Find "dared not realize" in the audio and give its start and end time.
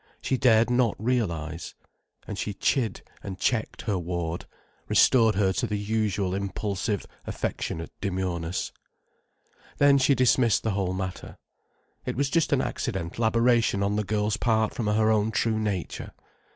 0.35-1.75